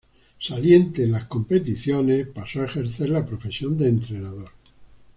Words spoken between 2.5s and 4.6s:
a ejercer la profesión de entrenador.